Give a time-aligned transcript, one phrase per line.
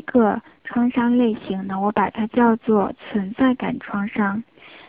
[0.00, 4.42] 一个创伤类型呢，我把它叫做存在感创伤。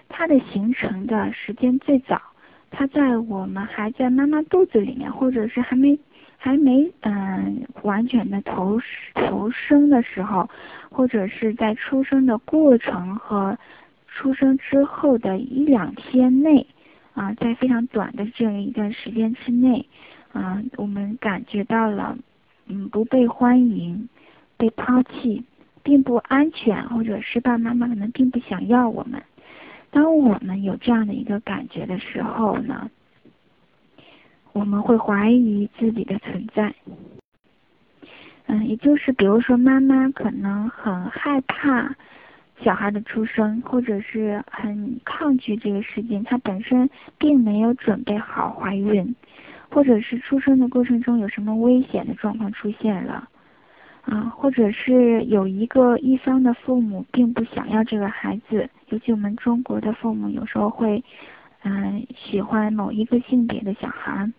[0.07, 2.21] 它的形成的时间最早，
[2.69, 5.99] 它在我们还在妈妈肚子里面，或者是还没
[6.37, 8.79] 还没嗯完全的投
[9.13, 10.49] 投生的时候，
[10.89, 13.57] 或者是在出生的过程和
[14.07, 16.65] 出生之后的一两天内，
[17.13, 19.85] 啊，在非常短的这样一段时间之内，
[20.31, 22.17] 啊，我们感觉到了
[22.67, 24.07] 嗯不被欢迎、
[24.61, 25.43] 被抛弃、
[25.81, 29.19] 并不安全，或者是爸爸妈妈可能并不想要我们。
[29.89, 32.91] 当我们有这样的一个感觉的时候呢，
[34.53, 36.75] 我们会怀疑自己的存在。
[38.45, 41.95] 嗯，也就是比如说，妈妈可能很害怕
[42.61, 49.15] 小孩的出生，或者是很抗拒这个事件，她本身并没有准备好怀孕，
[49.71, 53.27] 或者是出生的过程中有什么危险的状况出现了。
[54.11, 61.01] 啊，或者是有一个一方的父母并不想要这个孩子，尤其我们中国的父母有时候会，
[61.63, 64.29] 嗯，喜欢某一个性别的小孩。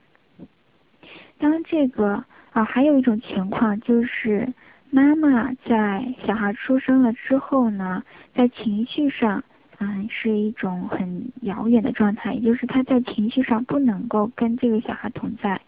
[1.38, 4.46] 当这个啊，还有一种情况就是，
[4.90, 8.02] 妈妈在小孩出生了之后呢，
[8.34, 9.42] 在情绪上，
[9.78, 15.58] 嗯，是一种很遥远的状态，也就是他在情绪上不能够跟这个小孩同在，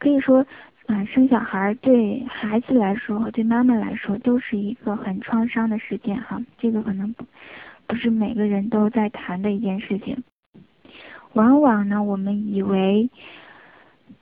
[0.00, 0.44] 可以说。
[0.86, 7.24] 啊，生小孩对孩子来说和对妈妈来说都是一个很创伤的事件哈，这个可能不
[7.86, 10.22] 不是每个人都在谈的一件事情。
[11.32, 13.08] 往往呢，我们以为。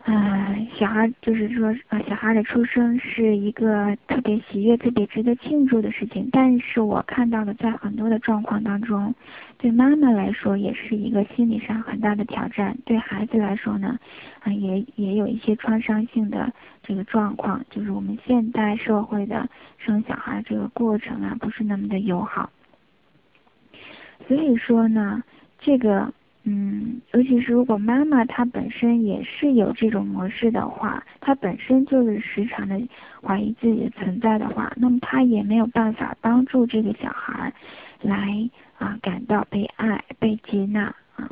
[0.04, 6.28] 啊，小孩就是说，呃，小孩的出生是一个特别喜悦、特别值得庆祝的事情。
[6.32, 9.14] 但是我看到的，在很多的状况当中，
[9.62, 13.96] 对妈妈来说也是一个心理上很大的挑战；对孩子来说呢，
[14.40, 22.50] 啊，也也有一些创伤性的这个状况，就是我们现代社会的生小孩这个过程啊，不是那么的友好。
[24.26, 25.22] 所以说呢，
[25.60, 26.12] 这个。
[26.44, 32.82] 嗯，尤其是如果妈妈她本身也是有这种模式的话，她本身就是时常的
[33.24, 37.54] 怀疑自己的存在的话，那么她也没有办法帮助这个小孩
[38.02, 41.30] 来啊感到被爱、被接纳啊。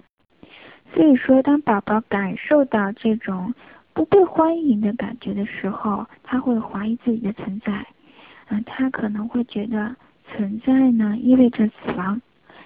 [0.94, 3.54] 所以说，当宝宝感受到这种
[3.92, 7.86] 不被欢迎的感觉的时候，他会怀疑自己的存在，
[8.48, 9.94] 嗯，他可能会觉得
[10.26, 12.20] 存在呢意味着死亡。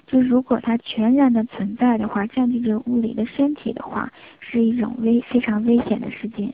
[0.06, 6.52] 就如果它全然的存在的话，占据这个物理的身体的话，是一种危非常危险的事件。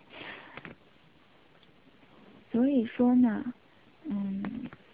[2.52, 3.44] 所以说呢，
[4.04, 4.42] 嗯，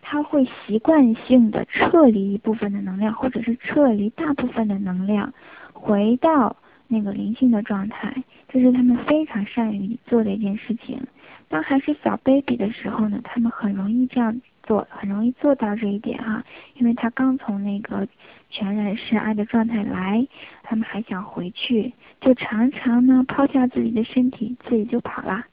[0.09, 5.35] 他会习惯性的撤离一部分的能量，或者是撤离大部分的能量，
[5.73, 6.55] 回到
[6.87, 11.01] 那个灵性的状态，这是他们非常善于做的一件事情。
[11.49, 14.41] 当还是小 baby 的时候呢，他们很容易这样。
[14.63, 16.43] 做很容易做到这一点哈，
[16.75, 18.09] 因为他刚从那个
[18.51, 20.27] 全然是爱的状态来，
[20.65, 25.45] 他们还想回去，就常常呢抛下自己的身体，自己就跑了。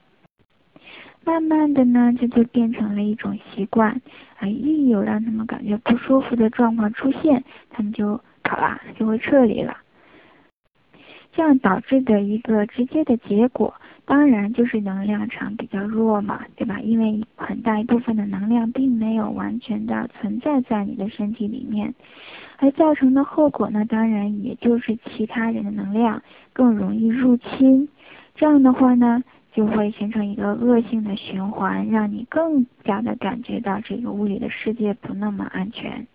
[1.24, 4.00] 慢慢的呢，这就变成了一种习惯
[4.38, 9.76] 啊，一有让他们感觉不舒服的状况出现，他们就跑了，就会撤离了。
[11.32, 13.74] 这样导致的一个直接的结果。
[14.06, 16.78] 当然就是能量场比较弱嘛，对吧？
[16.80, 21.94] 因为很大一部分的能量并没有完全的存在在你的身体里面，
[22.58, 27.88] 而造成的后果呢，当然也就是其他人的能量更容易入侵，
[28.34, 29.24] 这样的话呢，
[29.54, 36.06] 就会形成一个恶性的循环，让你更加的感觉到这个物理的世界不那么安全。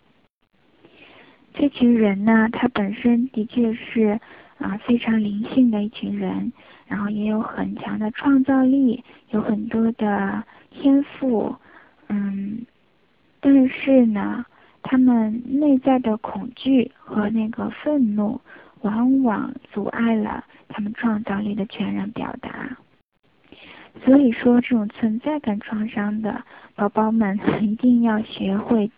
[1.54, 4.20] 这群人呢，他本身的确是
[4.60, 6.52] 啊非常灵性的一群人。
[6.90, 11.56] 然后也有很强的创造力，有很多的天赋，
[12.08, 12.66] 嗯，
[13.40, 14.44] 但是呢，
[14.82, 18.42] 他们内在的恐惧和那个愤怒，
[18.82, 22.76] 往往阻碍了他们创造力的全然表达。
[24.06, 26.44] 所以说，这种存在感创伤的
[26.76, 28.90] 宝宝们，一定要学会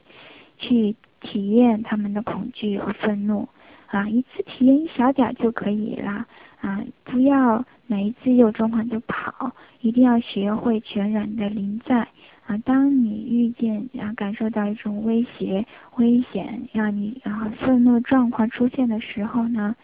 [0.58, 3.48] 去体验他们的恐惧和愤怒，
[3.88, 6.26] 啊，一次体验一小点就可以了。
[6.62, 9.52] 啊，不要每一次有状况就跑，
[9.82, 12.08] 一定要学会全然的临在。
[12.46, 15.66] 啊，当你遇见啊感受到一种威胁、
[15.96, 19.76] 危险，让你然后愤怒状况出现的时候呢，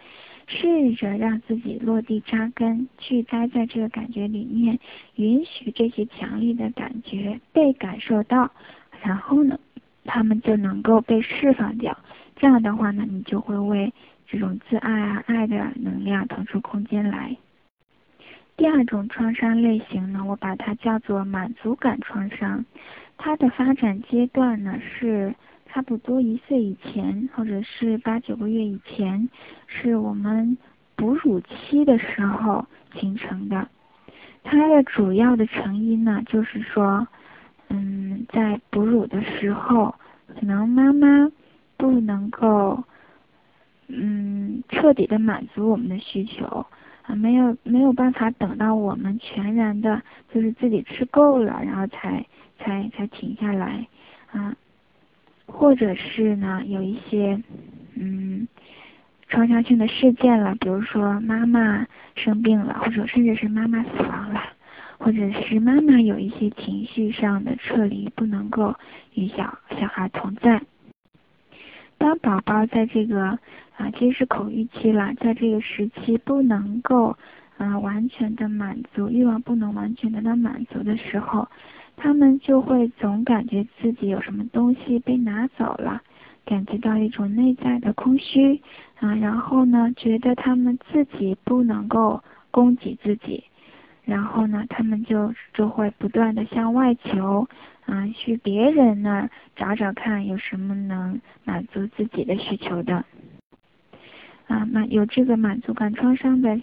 [0.48, 4.80] 试着让自己落地扎根，去待在这个感觉里面，
[5.16, 8.50] 允许这些强烈的感觉被感受到，
[9.04, 9.60] 然后呢，
[10.06, 11.98] 他们就能够被释放掉。
[12.36, 13.94] 这样的话呢，你就会为。
[14.30, 17.38] 这种自爱啊，爱的能量腾出空间来。
[18.58, 22.66] 第二种创伤类型呢，我把它叫做满足感创伤。
[23.18, 25.34] 它的发展阶段呢是
[25.68, 29.30] 差不多一岁以前，或者是八九个月以前，
[29.68, 30.58] 是我们
[30.96, 32.66] 哺乳期的时候
[32.96, 33.68] 形成的。
[34.44, 37.08] 它的主要的成因呢，就是说，
[37.68, 39.94] 嗯，在哺乳的时候，
[40.28, 41.30] 可能妈妈
[41.75, 42.84] 不能够，
[43.88, 46.66] 嗯，彻底的满足我们的需求。
[47.04, 50.02] 啊，没有没有办法等到我们全然的，
[50.34, 52.25] 就是自己吃够了，然后才
[52.58, 53.88] 才才停下来，
[54.31, 54.54] 啊，
[55.48, 57.42] 或者是呢，有一些
[57.96, 58.48] 嗯
[59.28, 64.42] 创伤性的事件了，比如说妈妈生病了，或者甚至是妈妈死亡了，
[65.00, 68.76] 或者是妈妈有一些情绪上的撤离，不能够
[69.16, 70.62] 与小小孩同在。
[71.98, 73.40] 当宝宝在这个
[73.76, 77.18] 啊，其实是口欲期了，在这个时期不能够
[77.58, 81.48] 啊完全的满足欲望，不能完全得到满足的时候，
[81.98, 86.02] 他们就会总感觉自己有什么东西被拿走了，
[86.46, 88.62] 感觉到一种内在的空虚
[89.00, 93.44] 啊，然后呢，觉得他们自己不能够供给自己，
[94.06, 97.48] 然后呢，他们就就会不断的向外求。
[97.88, 103.06] 啊，去别人那儿找找看有什么能满足自己的需求的。
[104.48, 106.60] 啊，满有这个满足感创伤的，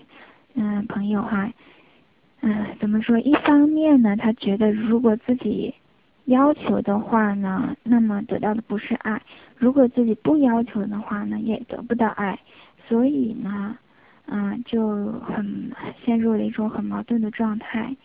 [0.52, 1.50] 嗯，朋友哈，
[2.46, 3.18] 嗯，怎么说？
[3.20, 5.74] 一方面呢，他觉得如果自己
[6.26, 9.18] 要求的话呢，那么得到的不是爱；
[9.56, 12.38] 如果自己不要求的话呢，也得不到爱。
[12.86, 13.78] 所以呢，
[14.26, 15.72] 嗯，就很
[16.04, 17.96] 陷入了一种很矛盾的状态。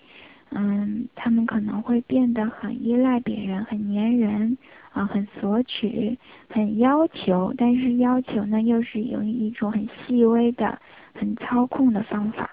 [0.51, 4.57] 嗯，他们可能会变得很依赖别人，很粘人，
[4.93, 6.17] 啊，很索取，
[6.49, 10.79] 很要求，但是要求呢，又是用一种很细微的、
[11.13, 12.49] 很操控的方法。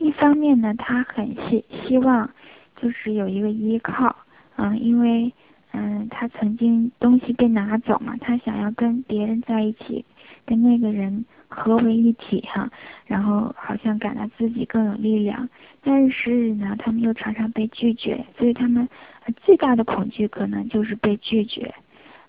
[0.00, 2.30] 一方面呢，他很希希望，
[2.76, 4.16] 就是有一个依靠，
[4.56, 5.32] 嗯，因为，
[5.72, 10.04] 嗯，他曾经东西被拿走嘛，他想要跟别人在一起，
[10.46, 11.24] 跟那个人。
[11.50, 12.70] 合为一体哈，
[13.06, 15.48] 然后好像感到自己更有力量，
[15.82, 18.86] 但是呢，他们又常常被拒绝，所以他们
[19.34, 21.74] 最大的恐惧可能就是被拒绝。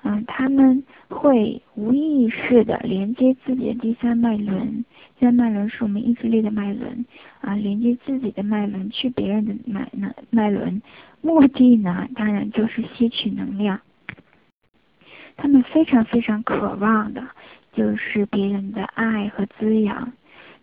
[0.04, 4.86] 嗯，他们会无意识的连接自己的第三脉轮，
[5.18, 7.06] 第三脉轮是我们意志力的脉轮
[7.42, 10.82] 啊，连接自己的脉轮去别人的脉脉脉轮，
[11.22, 13.80] 目的呢，当然就是吸取能量。
[15.38, 17.24] 他们非常非常渴望的。
[17.72, 20.12] 就是别人的爱和滋养，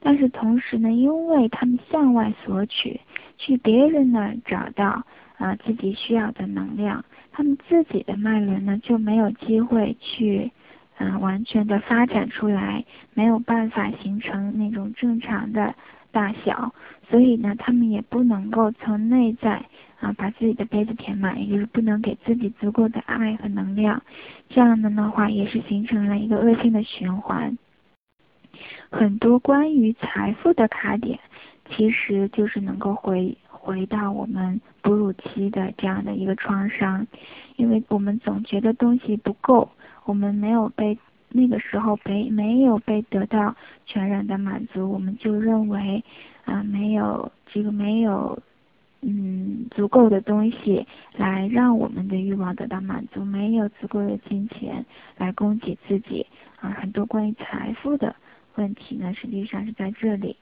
[0.00, 3.00] 但是同时呢，因为他们向外索取，
[3.38, 5.06] 去别人那儿找到
[5.38, 10.50] 啊自己需要的能量，他们自己的脉轮呢就没有机会去
[10.98, 12.84] 嗯完全的发展出来，
[13.14, 15.74] 没有办法形成那种正常的
[16.10, 16.74] 大小，
[17.10, 19.64] 所以呢，他们也不能够从内在。
[19.98, 24.02] 啊，把自己的杯子填满，也就是不能给自己足够的爱和能量，
[24.50, 27.56] 这样的的话也是形成了一个恶性的循环。
[28.90, 31.18] 很多关于财富的卡点，
[31.70, 33.34] 其实就是能够回
[33.66, 37.04] 回到我们哺乳期的这样的一个创伤，
[37.56, 39.68] 因为我们总觉得东西不够，
[40.04, 40.96] 我们没有被
[41.30, 46.04] 那个时候被没有被得到全然的满足，我们就认为
[46.44, 48.38] 啊没有这个没有。
[49.02, 50.84] 嗯，足够的东西
[51.16, 54.84] 来让我们的欲望得到满足，没有足够的金钱
[55.16, 56.26] 来供给自己
[56.58, 56.70] 啊。
[56.70, 58.16] 很多关于财富的
[58.56, 60.34] 问题呢，实际上是在这里。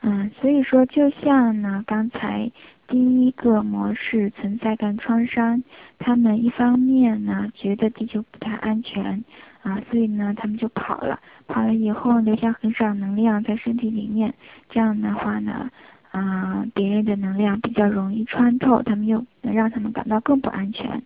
[0.00, 2.50] 嗯，所以说，就像呢，刚才
[2.86, 5.62] 第一个模式存在感创伤，
[5.98, 9.24] 他们一方面呢觉得地球不太安全
[9.62, 14.34] 啊，所以呢他们就跑了，跑了以后留下很少能量在身体里面，
[14.68, 15.70] 这样的话呢。
[16.10, 21.02] 啊，别人的能量比较容易穿透，他们又能让他们感到更不安全。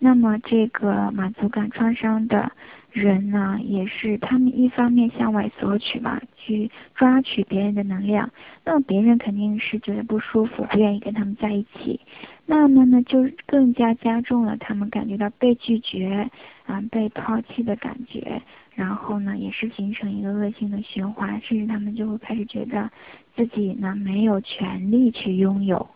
[0.00, 2.50] 那么，这个满足感创伤的
[2.92, 8.30] 人呢，也是他们一方面向外索取嘛，去抓取别人的能量，
[8.64, 12.00] 那么别人肯定是觉得不舒服，不愿意跟他们在一起。
[12.46, 16.28] 那么呢，就更加加重了他们感觉到被拒绝
[16.66, 18.42] 啊、被抛弃的感觉。
[18.74, 22.90] 然后呢，也是形成一个恶性的循环，甚至他们就会开始觉得
[23.36, 25.86] 自己呢没有权利去拥有。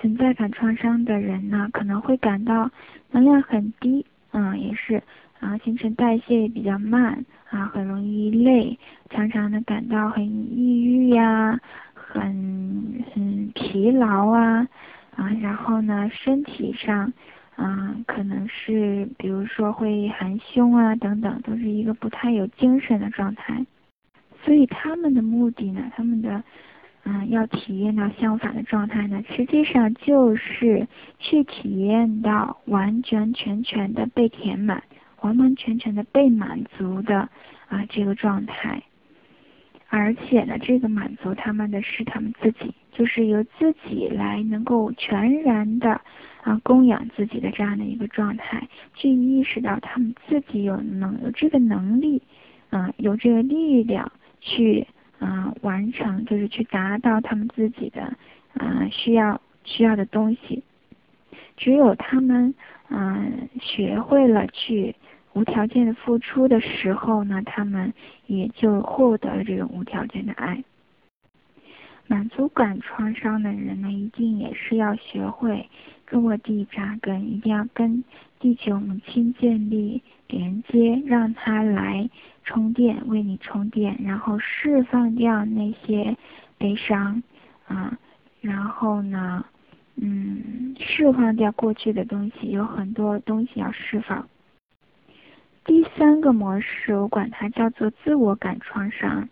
[0.00, 2.70] 存在感创伤的人呢，可能会感到
[3.12, 5.02] 能量很低，嗯，也是
[5.42, 8.78] 啊，新陈代谢也比较慢啊，很容易累，
[9.10, 11.60] 常常的感到很抑郁呀，
[11.92, 14.66] 很很疲劳啊
[15.16, 17.12] 啊，然后呢，身体上。
[17.56, 23.64] 嗯，可能是比如说会含胸啊等等，都是一个不太有精神的状态。
[24.42, 26.42] 所以他们的目的呢，他们的
[27.04, 29.22] 嗯，要体验到相反的状态呢？
[29.28, 34.82] 实际上就是去体验到完完全全的被填满、
[35.22, 37.28] 完完全全的被满足的
[37.68, 38.82] 啊这个状态。
[39.88, 46.00] 而且呢，这个满足他们的是他们自己，就是由自己来能够全然的
[46.42, 52.22] 啊供养自己的这样的一个状态，去意识到他们自己有能有这个能力，
[52.70, 54.86] 啊有这个力量去。
[55.18, 58.02] 啊，完成就是去达到他们自己的
[58.54, 60.64] 啊需要需要的东西。
[61.56, 62.54] 只有他们
[62.88, 64.94] 嗯学会了去
[65.32, 67.92] 无条件的付出的时候呢，他们
[68.26, 70.62] 也就获得了这种无条件的爱。
[72.06, 75.68] 满足感创伤的人呢，一定也是要学会
[76.10, 78.04] 落地扎根，一定要跟
[78.38, 82.08] 地球母亲建立连接，让它来。
[82.44, 86.16] 充电，为你充电，然后释放掉那些
[86.58, 87.22] 悲伤，
[87.68, 87.96] 啊，
[88.40, 89.44] 然后呢，
[89.96, 94.28] 嗯，释放掉过去的东西，有很多东西要释放。
[95.64, 99.28] 第三个模式，我管它叫做自我感创伤，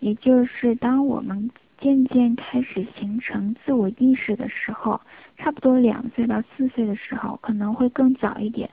[0.00, 5.00] 也就是当我们渐渐开始形成自我意识的时候，
[5.36, 8.68] 差不多两岁到四岁的时候，可能会更早一点。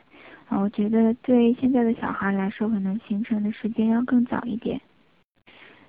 [0.47, 4.81] 啊，我觉得对现在的小孩来说，可能形成的时间要更早一点。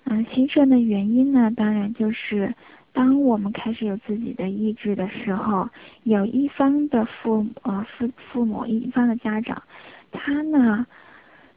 [0.04, 2.54] 嗯，形成的原因呢，当然就是
[2.96, 5.68] 当我们开始有自己的意志的时候，
[6.04, 9.62] 有一方的父呃父父母一方的家长，
[10.10, 10.86] 他呢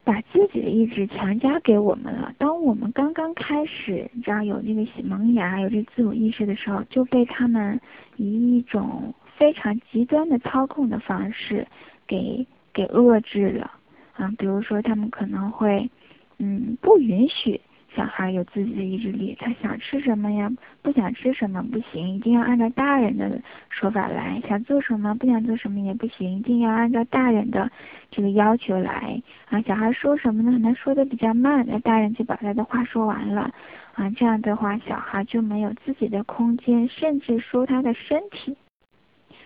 [0.04, 2.34] 把自己的意志强加给我们了。
[2.36, 7.80] 当我们刚刚开始，你知道有这个萌芽，有这自我意识的时候，就被他们
[8.18, 11.66] 以一种非常极端的操控的方式
[12.06, 12.46] 给。
[12.72, 13.72] 给遏制了
[14.14, 15.90] 啊，比如说他们可能会，
[16.38, 17.60] 嗯，不允许
[17.94, 27.70] 小孩有自己的意志力，他想吃什么呀，不想吃什么不行，一定要按照大人的说法来，想做什么不想做什么也不行，一定要按照大人的
[28.10, 29.60] 这个要求来啊。
[29.62, 30.52] 小孩说什么呢？
[30.52, 33.52] 可能说的比较慢，那大人就把他的话说完了
[33.94, 38.56] 啊，这样的话小孩就没有自己的空间，甚至说他的身体。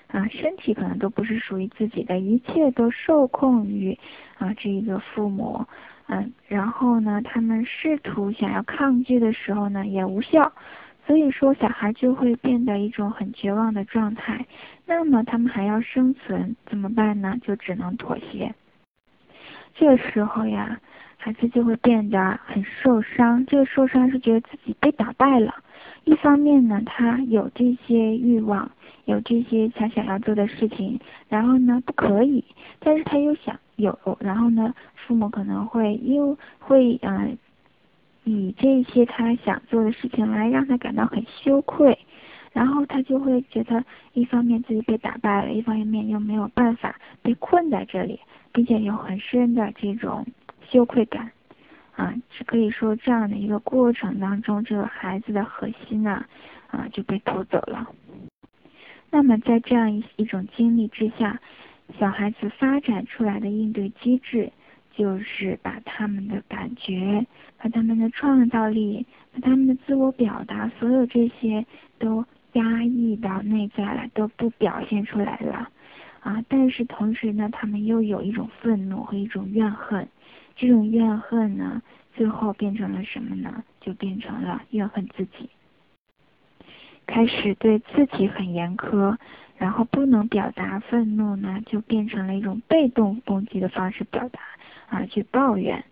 [0.09, 3.99] 啊，身体可能都不是属于自己的，一切都受控于
[4.39, 5.67] 啊这个父母，
[6.07, 10.53] 嗯，然后呢，他们试图想要抗拒的时候呢，也无效，
[11.07, 14.47] 所以说小孩就会变得一种很绝望的状态。
[14.87, 17.37] 那么他们还要生存怎么办呢？
[17.43, 18.55] 就只能妥协。
[19.75, 20.79] 这个时候呀，
[21.17, 23.45] 孩子就会变得很受伤。
[23.47, 25.55] 这个受伤是觉得自己被打败了。
[26.05, 28.71] 一方面呢，他有这些欲望。
[29.07, 32.43] 有这些他想要做的事情，然后呢不可以，
[32.79, 37.37] 但是他又想有，然后呢父母可能会又会嗯
[38.25, 41.99] 以这些他想做的事情来让他感到很羞愧，
[42.53, 48.19] 然后他就会觉得一方面自己被打败了，一方面又没有办法被困在这里，
[48.53, 50.27] 并且有很深的这种
[50.71, 51.31] 羞愧感，
[51.97, 56.25] 啊是可以说这样的一个过程当中，这个孩子的核心呢
[56.71, 57.91] 啊就被偷走了。
[59.11, 61.39] 那么在这样一一种经历之下，
[61.99, 64.53] 小孩子发展出来的应对机制，
[64.97, 67.25] 就是把他们的感觉、
[67.59, 71.65] 把他们的创造力、把他们的自我表达，所有这些
[71.99, 72.25] 都
[72.55, 75.69] 压抑到内在了，都不表现出来了。
[76.21, 80.09] 啊，但是同时呢，他们又有一种愤怒和一种怨恨，
[80.57, 81.83] 这种怨恨呢，
[82.15, 83.63] 最后变成了什么呢？
[83.81, 85.51] 就变成了怨恨自己。
[87.07, 89.15] 开始对自己很严苛，
[89.57, 94.41] 然后不能表达愤怒呢，就变成了一种被动攻击的方式表达，
[94.89, 95.85] 啊，去抱怨。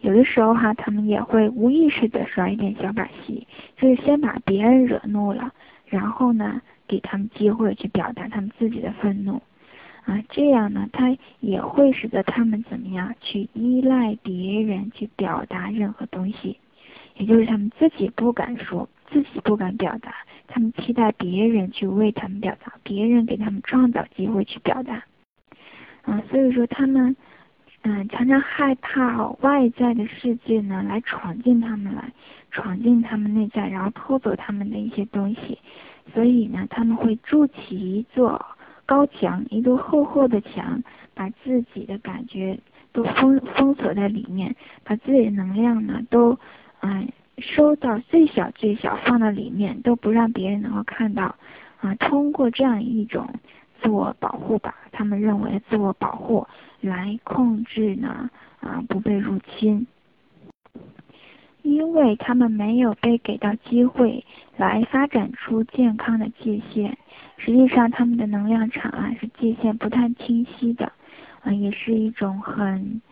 [0.00, 5.52] 有的时候哈，他们也会无意识的耍一点小把戏，就是先把别人惹怒了，
[5.86, 9.40] 然后呢，给他们机会去表达他们自己的愤怒，
[10.04, 16.58] 啊，这样呢，他也会使得他们怎么样去依赖别人去表达任何东西，
[17.16, 18.88] 也就是他们自己不敢说。
[19.10, 20.14] 自己不敢表达，
[20.46, 25.02] 他们期待别人去为他们表达，别人给他们创造机会去表达。
[26.04, 27.16] 嗯，所以说他们，
[27.82, 32.12] 嗯，常常害怕外在的世界呢来闯进他们来，
[32.50, 35.58] 闯进他们内在，然后偷走他们的一些东西。
[36.14, 38.44] 所以呢，他们会筑起一座
[38.86, 40.82] 高墙，一座厚厚的墙，
[41.14, 42.58] 把自己的感觉
[42.92, 46.38] 都封封锁在里面，把自己的能量呢都，
[46.80, 47.08] 嗯。
[47.38, 51.36] 收到最小最小放到里面，都不让别人能够看到，
[51.80, 53.28] 啊，通过这样一种
[53.80, 56.46] 自我保护吧，他们认为自我保护
[56.80, 59.86] 来控制呢，啊，不被入侵。
[61.62, 64.24] 因为他们没有被给到机会
[64.56, 66.96] 来发展出健康的界限。
[67.38, 70.92] 实际上，他们的能量场啊是界限不太清晰的，
[71.42, 73.02] 啊，也是一种很。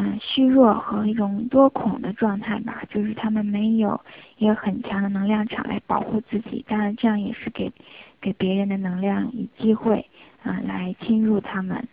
[0.00, 4.00] 嗯，虚弱和一种多恐的状态吧，就是他们没有
[4.36, 7.72] 一个很强的能量场来保护自己，当然这样也是给
[8.20, 10.06] 给别人的能量以机会
[10.44, 11.88] 啊来侵入他们，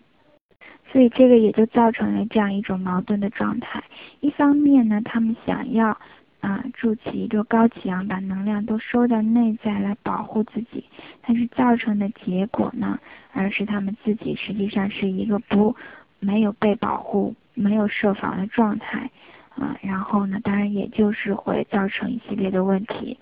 [0.92, 3.84] 所以这个也就造成了这样一种矛盾的状态。
[4.20, 5.98] 一方面呢，他们想要
[6.42, 10.86] 啊筑起一个高墙，把能量都收到内在来保护自己，
[11.26, 13.00] 但是造成的结果呢，
[13.34, 15.76] 而是他们自己实际上是一个不
[16.20, 17.34] 没有被保护。
[17.56, 19.10] 没有设防的状态，
[19.56, 23.18] 啊，然后呢，当然也就是会造成一系列的问题，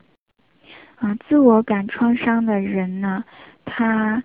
[0.98, 3.24] 啊，自我感创伤的人呢，
[3.64, 4.24] 他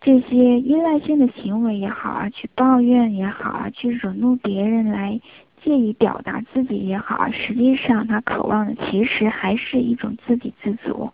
[0.00, 5.20] 这些依赖性的行为也好啊，去抱怨也好啊，去惹怒别人来
[5.62, 11.12] 借以表达自己也好啊，实际上他渴望的其实还是一种自给自足，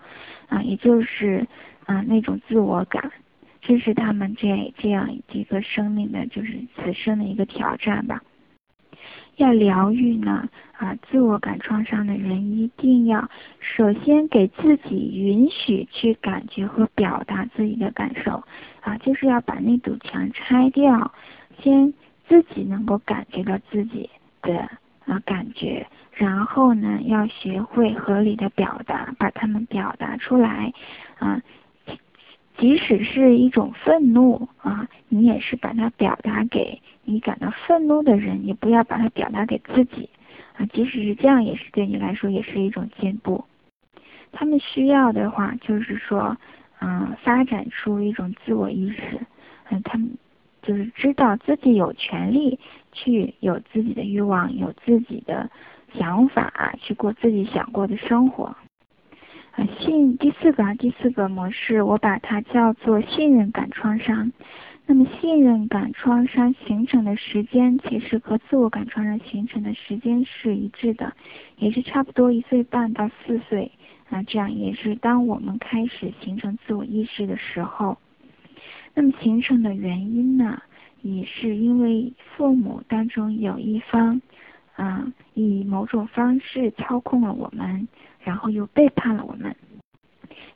[0.49, 1.47] 啊，也就是
[1.87, 3.13] 啊那种自我感。
[3.69, 8.23] 这是他们这这样一个生命的，就是此生的一个挑战吧。
[9.37, 13.29] 要疗愈呢，啊，自我感创伤的人一定要
[13.61, 18.43] 首先给自己允许去感觉和表达自己的感受，
[18.81, 21.13] 啊，就是要把那堵墙拆掉，
[21.61, 21.93] 先
[22.27, 24.09] 自己能够感觉到自己
[24.41, 24.61] 的
[25.05, 30.73] 啊感觉，然后呢，要学会合理的表达，把它们表达出来，
[31.19, 31.43] 啊。
[32.59, 40.11] 即使是一种愤怒啊，你也是把它表达给你感到愤怒的人，你不要把它表达给自己
[40.57, 40.67] 啊。
[40.73, 43.45] 即使是这样，也是对你来说也是一种进步。
[44.33, 46.37] 他们需要的话，就是说，
[46.81, 49.21] 嗯，发展出一种自我意识，
[49.71, 50.11] 嗯，他们
[50.61, 52.59] 就是知道自己有权利
[52.93, 55.49] 去有自己的欲望，有自己的
[55.95, 58.57] 想法，去过自己想过的生活。
[59.81, 64.33] 信第四个啊，第四个模式，我把它叫做信任感创伤。
[64.87, 71.13] 那么信任感创伤形成的时间，其实和自我感创伤形成的时间是一致的，
[71.59, 73.71] 也是差不多一岁半到四岁
[74.09, 77.99] 啊，这样也是当我们开始形成自我意识的时候。
[78.95, 80.63] 那么形成的原因呢，
[81.03, 84.23] 也是因为父母当中有一方，
[84.75, 87.87] 啊，以某种方式操控了我们。
[88.29, 89.57] 然后又背叛了我们，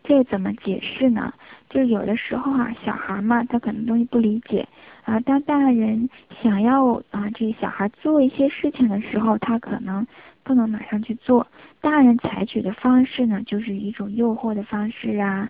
[0.05, 1.33] 这怎么解释呢？
[1.71, 4.69] 就是有的时候啊，小孩嘛，他可能东西不理解
[5.05, 5.19] 啊。
[5.21, 6.11] 当大人
[6.43, 10.07] 想要啊，这个小孩做一些事情的时候，他可能
[10.43, 11.47] 不能马上去做。
[11.81, 15.49] 大人采取的方式呢，就是一种诱惑的方式啊，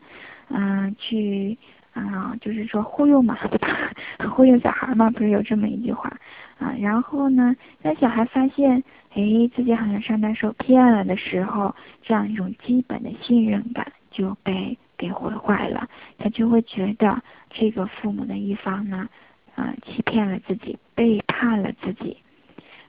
[0.50, 1.58] 嗯，去
[1.92, 3.36] 啊，就是说忽悠嘛，
[4.34, 6.10] 忽悠小孩嘛，不是有这么一句话
[6.58, 6.74] 啊？
[6.80, 8.82] 然后呢，当小孩发现。
[9.14, 9.20] 哎，
[9.54, 15.86] 自己好像上当受骗了的时候，这样一种基本的信任感就被给毁坏了。
[16.16, 19.06] 他就会觉得这个父母的一方呢，
[19.54, 22.16] 啊，欺骗了自己，背叛了自己，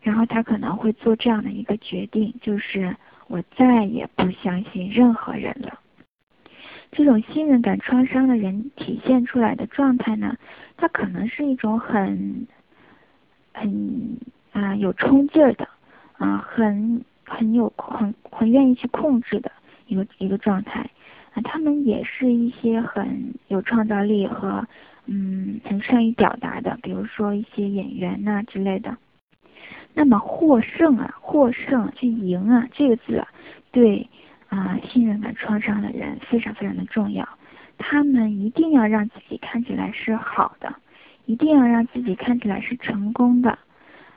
[0.01, 2.95] 然后他可能会做这样的一个决定，就是
[3.27, 5.77] 我再也不相信任何人了。
[6.93, 10.37] 这种信任感创伤的人体现出来的状态呢，
[10.77, 12.47] 他可能是一种很，
[13.53, 14.17] 很
[14.53, 15.67] 啊有冲劲儿的。
[16.19, 19.51] 啊，很很有很很愿意去控制的
[19.87, 20.89] 一个一个状态
[21.33, 24.65] 啊，他们也是一些很有创造力和
[25.05, 28.95] 嗯很善于表达的，比如说一些演员呐之类的。
[29.93, 33.27] 那么获胜啊，获胜去赢啊，这个字啊，
[33.71, 34.07] 对
[34.53, 37.27] 啊信任感创伤的人非常非常的重要。
[37.79, 40.75] 他们一定要让自己看起来是好的，
[41.25, 43.57] 一定要让自己看起来是成功的。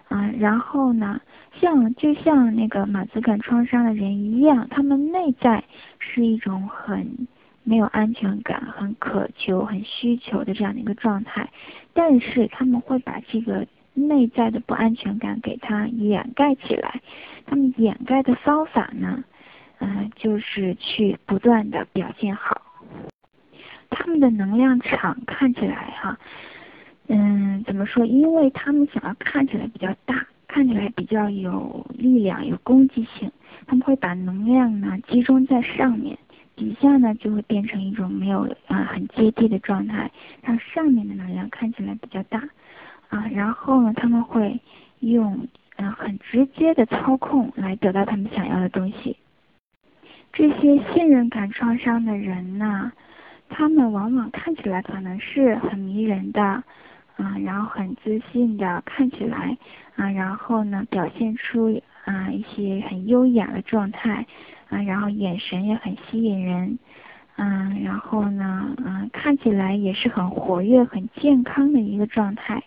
[0.09, 1.21] 啊，然后呢，
[1.59, 5.65] 像就像那个马子感创伤的人一样，他们内在
[5.99, 7.27] 是一种很
[7.65, 11.49] 没有安全感、很渴求、很需求的这样的一个状态，
[11.93, 17.01] 但是他们会把这个内在的不安全感给它掩盖起来。
[17.47, 19.25] 他们掩盖的方法呢，
[20.17, 22.63] 就是去不断的表现好。
[23.91, 26.19] 他们的能量场看起来哈。
[27.09, 28.05] 嗯，怎么说？
[28.05, 33.31] 因为他们想要看起来比较大，看起来比较有力量、有攻击性，
[33.65, 36.19] 他们会把能量呢集中在上面，
[36.57, 40.11] 底下呢就会变成一种没有啊很接地的状态，
[40.43, 42.43] 让上面的能量看起来比较大，
[43.09, 44.59] 啊，然后呢他们会
[44.99, 49.17] 用嗯很直接的操控来得到他们想要的东西。
[50.37, 52.93] 这些信任感创伤的人呢，
[53.49, 56.63] 他们往往看起来可能是很迷人的。
[57.17, 59.57] 啊，然后很自信的看起来，
[59.97, 64.27] 啊，然后呢，表现出啊一些很优雅的状态，
[64.69, 66.79] 啊，然后眼神也很吸引人，
[67.37, 72.63] 嗯，然后呢，嗯，看起来也是很活跃、很健康的一个状态，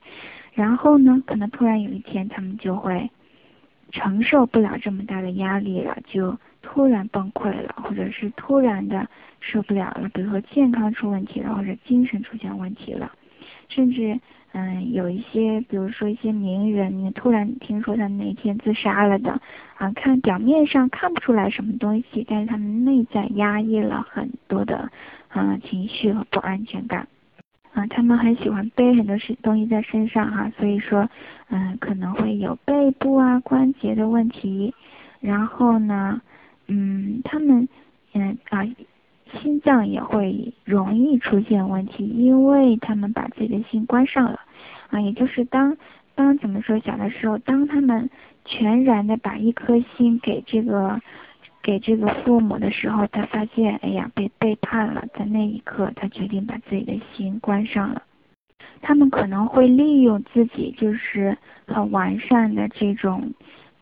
[0.55, 3.11] 然后呢，可能突然有一天他们就会
[3.91, 9.07] 承受不了这么大的压力了，就突然崩溃了，或者是突然的
[9.39, 13.11] 受不了了，比如说健康出问题了，或者精神出现问题了，
[13.67, 14.19] 甚至。
[14.51, 19.39] 嗯，有一些，比如说一些名人，你突然听说他哪天自杀了的，
[19.77, 24.89] 啊，看表面上看不出来什么东西，但是他们内在压抑了很多的，
[25.35, 27.07] 嗯，情绪和不安全感，
[27.73, 31.07] 啊，他们很喜欢背很多事东西在身上哈，所以说，
[31.49, 34.73] 嗯，可能会有背部啊关节的问题，
[35.19, 36.19] 然后呢，
[36.69, 37.67] 嗯，他们，
[38.13, 38.65] 嗯啊。
[39.43, 44.39] 心脏也会容易出现问题，因为他们把自己的心关上了，
[44.89, 45.77] 啊，也就是当
[46.15, 48.09] 当怎么说小的时候，当他们
[48.43, 50.99] 全然的把一颗心给这个
[51.61, 58.01] 给这个父母的时候，他发现哎呀被背叛了，在那一刻他决定把自己的心关上了。
[58.81, 63.31] 他们可能会利用自己就是很完善的这种。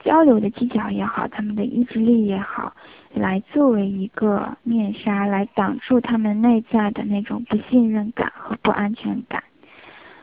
[0.08, 2.74] 交流的技巧也好，他们的意志力也好，
[3.14, 9.44] 来作为一个面纱，来挡住他们内在的那种不信任感和不安全感。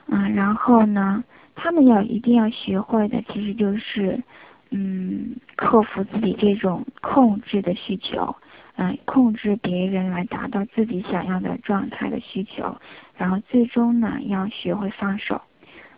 [0.06, 1.22] 嗯，然后呢，
[1.54, 4.22] 他们要一定要学会的，其实就是，
[4.70, 8.34] 嗯，克服自己这种控制的需求，
[8.76, 12.74] 嗯，控制别人来达到自己想要的状态的需求，
[13.18, 15.42] 然后最终呢，要学会放手。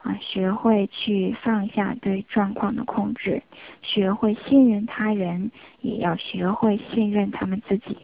[0.06, 3.42] 啊，学会去放下对状况的控制，
[3.82, 7.98] 学会信任他人，也要学会信任他们自己。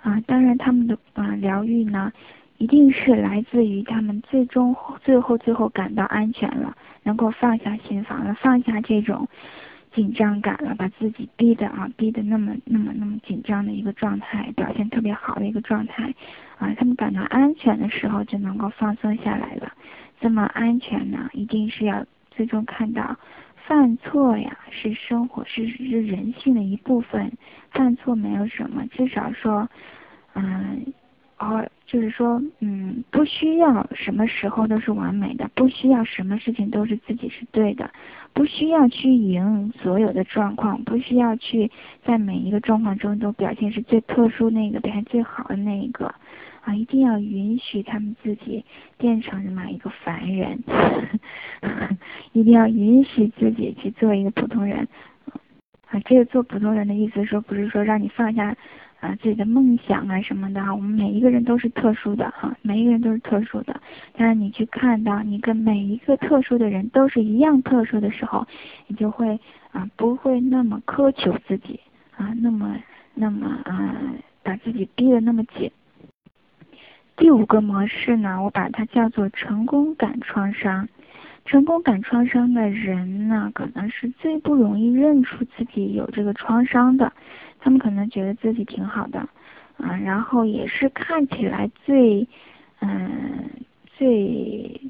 [0.00, 2.10] 啊，当然他们的啊疗愈呢，
[2.58, 9.28] 一定是来自于他们最终最后最后感到安全了，能够放下心防了，放下这种
[9.94, 16.12] 紧张感了，把自己逼的啊逼的那么那么那么紧张的一个状态，表现特别好的一个状态，
[16.58, 19.72] 啊，他们感到安全的时候就能够放松下来了。
[20.22, 21.28] 这么安全呢？
[21.32, 23.16] 一定是要最终看到，
[23.66, 27.32] 犯错呀是生活是是人性的一部分，
[27.72, 29.68] 犯错没有什么，至少说，
[30.34, 30.94] 嗯，
[31.40, 37.90] 哦，就是说，嗯，不需要什么时候都是完美的，不需要什么事情都是自己是对的，
[38.32, 41.68] 不需要去赢所有的状况，不需要去
[42.04, 46.14] 在每一个状况中都表现是最特殊那个，表现最好的那一个。
[46.64, 48.64] 啊，一定要允许他们自己
[48.96, 50.62] 变成那么一个凡人，
[52.32, 54.86] 一定要允许自己去做一个普通人。
[55.90, 58.56] 啊，这个做普通人的意思说，不是说让你放下
[59.00, 60.62] 啊自己的梦想啊什么的。
[60.72, 63.80] 我们每一个人都是特殊的哈，每一个人都是特殊的。
[64.16, 68.46] 但是你去看到你跟每一个特殊的人都是一样特殊的时候，
[68.86, 69.38] 你就会
[69.72, 71.80] 啊不会那么苛求自己
[72.16, 72.78] 啊，那么
[73.14, 75.68] 那么啊把自己逼得那么紧。
[77.16, 80.88] 第五个模式呢，我把它叫做成功感创伤。
[81.44, 87.12] 成功感创伤的人呢，可能是最不容易认出自己有这个创伤的。
[87.58, 89.20] 他们可能觉得自己挺好的，
[89.76, 92.26] 啊，然后也是看起来最，
[92.80, 93.50] 嗯，
[93.96, 94.80] 最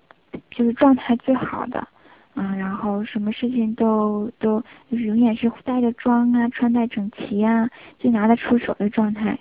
[0.51, 1.89] 就是状态最好的，
[2.35, 9.39] 嗯，然后什么事情都都就是永远是带着妆啊，穿戴整齐啊，最拿得出手的状态。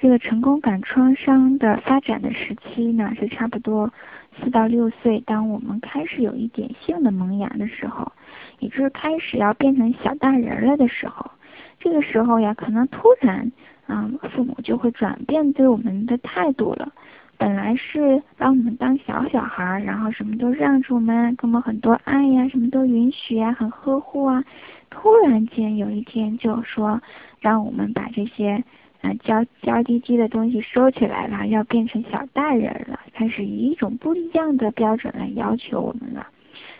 [0.00, 3.92] 这个成功感创伤的发展的时期呢，是差不多
[4.32, 5.22] 四到六岁。
[5.26, 8.10] 当我们开始有一点性的萌芽的时候，
[8.60, 11.30] 也就是开始要变成小大人了的时候，
[11.78, 13.52] 这个时候呀，可能突然，
[13.88, 16.90] 嗯，父母就会转变对我们的态度了。
[17.36, 24.42] 本来是把我们当小小孩，然后什么都让着我们，给我们很多爱呀，什么都允许呀，很呵护啊。
[24.88, 27.02] 突然间有一天就说，
[27.38, 28.64] 让我们把这些。
[29.00, 36.26] 啊，娇娇滴滴的东西收起来了，要变成小大人了，开始以一种不一样的标准来要求我们了。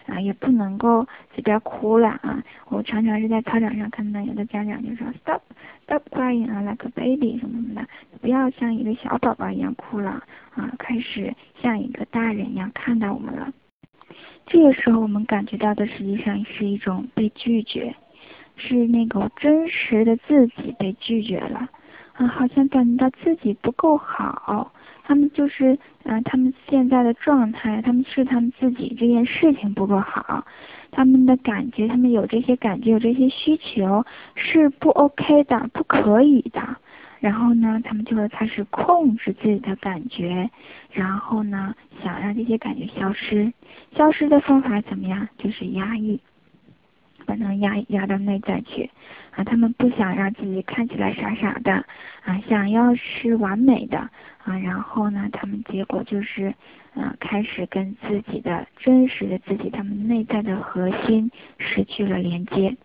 [0.07, 2.43] 啊，也不能够随便哭了啊！
[2.69, 7.87] 我常常是在操场上看到有的家长就说：“Stop，Stop crying 啊，like a baby 什么什么的，
[8.21, 10.75] 不要像一个小宝宝一样哭了啊！
[10.79, 13.53] 开始像一个大人一样看到我们了。”
[14.47, 17.95] 这个时候，我们感觉到的实际上是一种被拒绝，
[18.57, 21.69] 是那个真实的自己被拒绝了。
[22.21, 24.71] 啊，好像感觉到自己不够好，
[25.05, 30.45] 他们就是，嗯，他们现在的状态，他们是他们自己这件事情不够好，
[30.91, 34.05] 他们的感觉，他们有这些感觉，有这些需求
[34.35, 36.61] 是不 OK 的，不可以的。
[37.21, 40.51] 然后呢，他们就会开始控制自己的感觉，
[40.93, 43.51] 然后呢，想让这些感觉消失。
[43.97, 45.27] 消失的方法怎么样？
[45.39, 46.21] 就是压抑。
[47.27, 48.91] 把它压压到内在去，
[49.31, 51.73] 啊，他们不想让自己看起来傻傻的，
[52.25, 53.99] 啊，想要是完美的，
[54.45, 56.55] 啊，然后呢，他们结果就是，
[56.95, 62.77] 啊，开始跟自己的真实的自己，他们内在的核心失去了连接。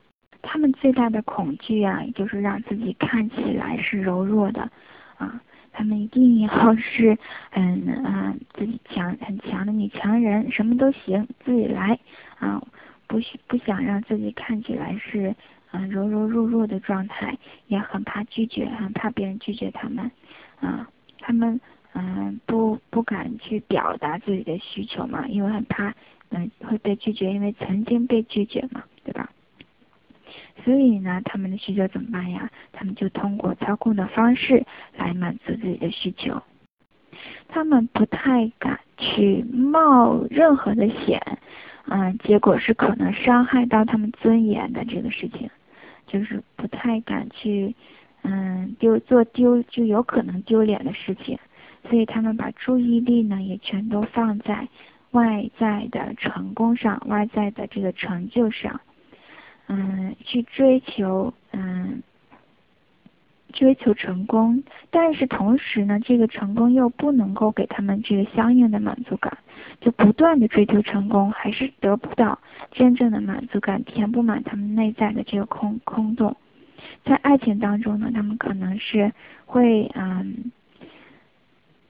[0.41, 4.69] 他们最大的恐惧啊，就是让自己看起来是柔弱的，
[5.17, 5.41] 啊。
[5.77, 7.17] 他们一定要是，
[7.51, 11.99] 嗯啊，自己强很强的女强人，什么都行，自己来
[12.39, 12.63] 啊，
[13.07, 15.35] 不不想让自己看起来是
[15.71, 17.37] 嗯柔柔弱弱的状态，
[17.67, 20.11] 也很怕拒绝，很怕别人拒绝他们，
[20.59, 20.89] 啊，
[21.19, 21.59] 他们
[21.93, 25.93] 嗯不不敢去表达自己的需求嘛，因为很怕
[26.29, 29.29] 嗯会被拒绝，因为曾经被拒绝嘛，对吧？
[30.63, 32.49] 所以呢，他们的需求怎么办呀？
[32.71, 34.65] 他们就通过操控的方式
[34.97, 36.41] 来满足自己的需求。
[37.47, 41.21] 他们不太敢去冒任何的险，
[41.87, 45.49] 嗯，结果是可能伤害到他们尊严的这个事情，
[46.07, 47.75] 就是不太敢去，
[48.23, 51.37] 嗯，丢做丢就有可能丢脸的事情。
[51.89, 54.67] 所以他们把注意力呢也全都放在
[55.11, 58.81] 外在的成功上，外在的这个成就上。
[59.67, 62.01] 嗯，去追求，嗯，
[63.55, 69.35] 追求成功，但是同时呢，这个成功又不能够给他们这个相应的满足感，
[69.81, 72.37] 就不断的追求成功，还是得不到
[72.71, 76.35] 真正的满足感，填不满他们内在的这个空空洞。
[77.05, 79.11] 在爱情当中呢，他们可能是
[79.45, 80.51] 会，嗯，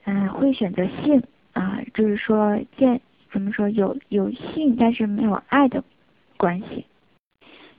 [0.05, 1.23] 嗯，会选择性，
[1.53, 3.01] 啊，就是说见
[3.31, 5.83] 怎么说有有性，但是没有爱的
[6.37, 6.85] 关系。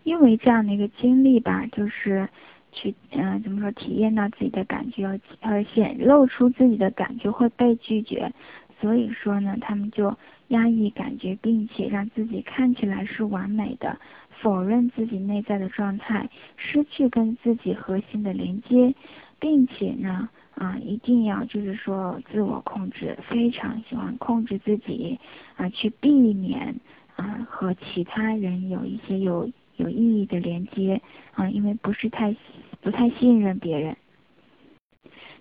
[0.03, 2.29] 因为这样的一个经历吧，就是
[2.73, 8.33] 去嗯怎么说体验到自己的感觉，要要显露出自己的感觉会被拒绝，
[8.81, 10.15] 所以说呢，他们就
[10.49, 13.99] 压抑感觉，并且让自己看起来是完美的，
[14.43, 18.95] 否认自己内在的状态，失去跟自己核心的连接，
[19.41, 25.19] 并且呢啊一定要就是说自我控制，非常喜欢控制自己
[25.57, 26.79] 啊，去避免
[27.17, 29.51] 啊和其他人有一些有。
[29.77, 31.01] 有意义的连接
[31.33, 32.35] 啊，因为不是太
[32.81, 33.97] 不太信任别人，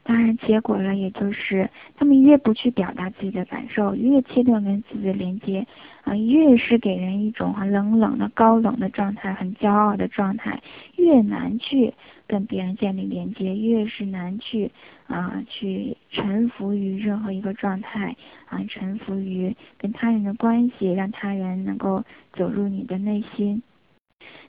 [0.03, 5.65] 当然结果呢，也就是他们越不去表达自己的感受，越切断跟自己的连接
[6.03, 10.61] 啊，越是给人一种很冷冷的高冷的状态，很骄傲的状态，
[10.97, 11.93] 越难去
[12.27, 14.71] 跟别人建立连接，越是难去
[15.07, 18.15] 啊去臣服于任何一个状态
[18.47, 23.61] 啊，臣服于跟他人的关系，让他人能够走入你的内心。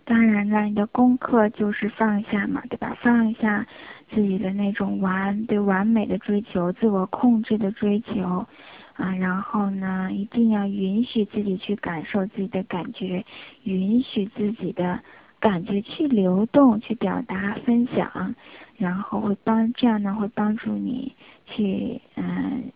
[0.04, 2.96] 当然了，你的功课就是放下嘛，对吧？
[3.02, 3.66] 放下
[4.10, 8.46] 自己的那种完对完美的追求、自我控制的追求，
[8.94, 13.24] 啊，然后呢，一定要允许自己去感受自己的感觉，
[13.64, 15.00] 允许自己的
[15.40, 18.36] 感觉去流动、去表达、分享，
[18.76, 22.70] 然后会帮这样呢，会帮助你去嗯，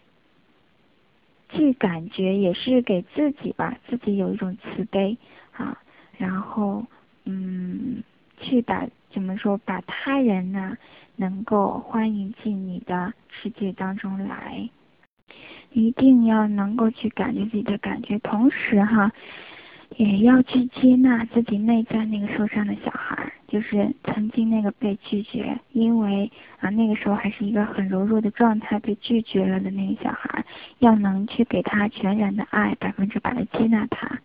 [1.51, 5.17] 去感觉也是给自己吧，自己有一种慈悲
[5.53, 5.79] 啊，
[6.21, 6.85] 然后。
[7.27, 8.03] 嗯，
[8.41, 10.75] 去把怎么说，把他人呢
[11.17, 14.69] 能够欢迎进你的世界当中来，
[15.71, 19.13] 一定要能够去感觉自己的感觉，同时哈，
[19.97, 30.43] 也要去接纳自己内在那个受伤的小孩，就是曾经那个被拒绝，因为啊那个时候还是一个很柔弱的状态被拒绝了的那个小孩，
[30.79, 34.19] 要能去给他全然的爱，百分之百的接纳他。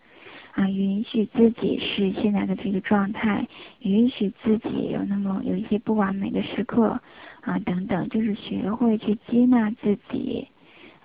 [0.56, 3.46] 啊，允许自己是现在的这个状态，
[3.80, 6.98] 允许自己有那么有一些不完美的时刻，
[7.42, 10.48] 啊，等等，就是学会去接纳自己，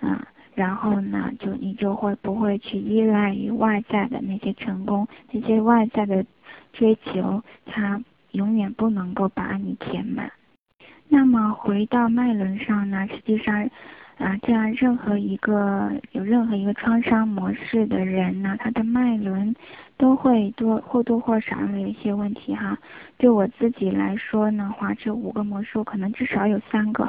[0.00, 6.24] 啊，然后呢，就你就会不会去依赖于外在的那些成功，那些外在的
[6.72, 10.32] 追求，它永远不能够把你填满。
[11.10, 13.68] 那么回到脉轮上呢，实际上。
[14.18, 19.54] 啊，这样任何一个有任何一个创伤模式的人呢，他的脉轮
[19.96, 22.78] 都会多或多或少有一些问题哈。
[23.16, 27.04] 对我自己来说呢话，这五个魔术可能至少有三个，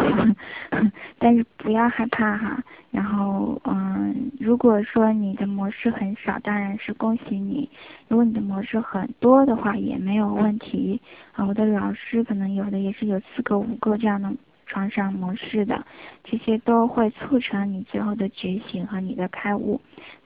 [1.20, 2.64] 但是不要害怕哈。
[2.90, 7.68] 然后嗯，如果说你的模式很少，当然是恭喜你；
[8.08, 11.00] 如果你的模式很多的话，也没有问题
[11.34, 11.46] 啊。
[11.46, 14.32] 我的老师可能有的也是有四个、五个这样的。
[14.74, 15.86] 创伤模式的
[16.24, 19.80] 这些都会促成你最后的觉醒和你的开悟，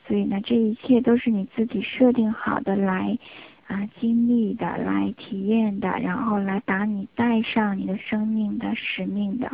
[0.08, 3.18] 所以呢，这一切都是你自己设定好的来
[3.68, 9.52] 啊经历的、来体验的，然后来把你带上你的生命的使命的，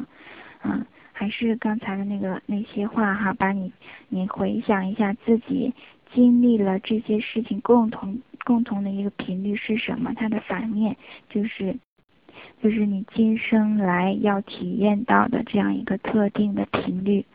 [0.63, 3.73] 嗯，还是刚才的那个那些话哈，把你
[4.09, 5.73] 你回想一下自己
[6.13, 10.13] 经历了这些事情，共同共同的一个频率是什么？
[10.15, 10.95] 它的反面
[11.29, 11.75] 就是，
[12.61, 17.25] 就是你今生来要体验到的这样一个特定的频率。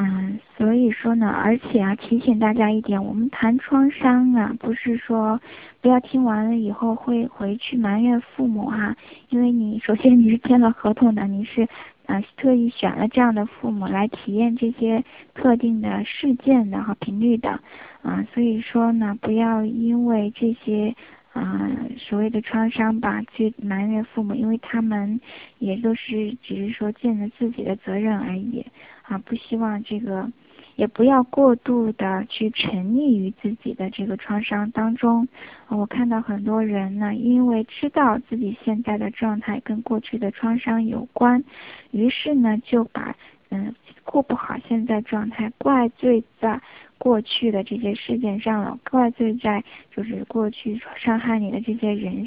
[0.00, 5.40] 嗯，所以说呢，而且啊，提醒大家一点，我们谈创伤啊，不是说
[5.80, 8.94] 不要听完了以后会回去埋怨父母哈，
[9.30, 11.66] 因为你首先你是签了合同的，你是
[12.06, 15.02] 啊特意选了这样的父母来体验这些
[15.34, 17.60] 特定的事件的和频率的
[18.02, 20.94] 啊，所以说呢，不要因为这些。
[21.38, 25.20] 啊，所谓的创伤吧，去埋怨父母，因为他们
[25.58, 28.66] 也都是只是说尽了自己的责任而已
[29.02, 30.30] 啊，不希望这个，
[30.74, 35.28] 也不要过度的去沉溺于自己的这个创伤当中。
[35.68, 41.44] 我看到很多人呢，因为知道自己现在的状态跟过去的创伤有关，
[41.92, 43.14] 于是呢就把
[43.50, 46.60] 嗯过不好现在状态怪罪在。
[47.00, 49.62] 过去的这些事件上了，怪罪在
[49.94, 52.26] 就是过去伤害你的这些人，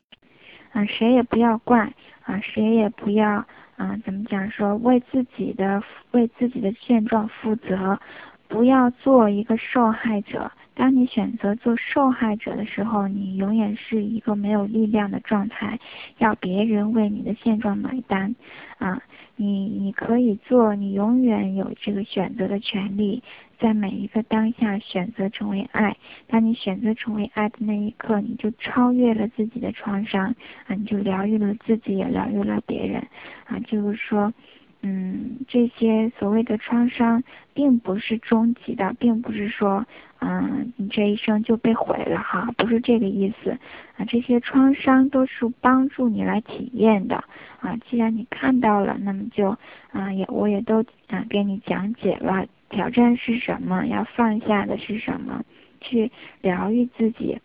[0.72, 1.92] 啊，谁也不要怪，
[2.24, 8.00] 啊，谁也不要，啊，怎么讲说为自己的为自己的现状负责，
[8.48, 10.50] 不要做一个受害者。
[10.74, 15.80] 当你选择做受害者的时候，你永远是一个没有力量的状态，
[16.18, 18.36] 要别人为你的现状买单，
[18.78, 19.02] 啊，
[19.36, 23.22] 你你可以做，你永远有这个选择的权利。
[23.60, 30.34] 在每一个当下选择成为爱，当你选择成为爱的那一刻，你就超越了自己的创伤
[30.66, 33.06] 啊，你就疗愈了自己，也疗愈了别人
[33.46, 33.60] 啊。
[33.60, 34.34] 就是说，
[34.82, 39.86] 嗯，这些所谓的创伤，并不是终极的，并不是说，
[40.24, 43.58] 嗯，你这一生就被毁了哈，不是这个意思
[43.98, 44.06] 啊。
[44.08, 47.16] 这些创伤都是帮助你来体验的
[47.60, 47.76] 啊。
[47.90, 49.58] 既然你看到了，那么就
[49.92, 52.46] 啊，也我也都啊给你讲解了。
[52.70, 53.88] 挑战是什么？
[53.88, 55.44] 要放下的是什么？
[55.82, 57.40] 去疗愈自己。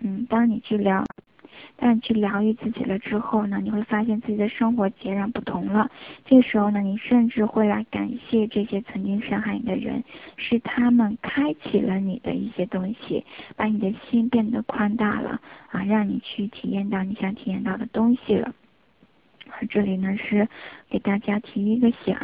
[0.00, 1.04] 嗯，当你去疗，
[1.76, 5.90] 当你去疗愈自己了之后呢，你会发现自己的生活截然不同了。
[6.24, 10.04] 这时候呢，你甚至会来感谢这些曾经伤害你的人，
[10.36, 13.24] 是他们开启了你的一些东西，
[13.56, 15.40] 把你的心变得宽大了
[15.70, 18.54] 啊，让你去体验到你想体验到的东西了。
[19.68, 20.48] 这里呢是
[20.88, 22.16] 给大家提一个醒。